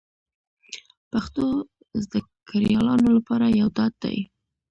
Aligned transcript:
پښتو 1.11 1.45
زده 2.03 2.19
کړیالانو 2.49 3.09
لپاره 3.17 3.45
یو 3.59 3.67
ډاډ 3.75 3.93
دی 4.03 4.17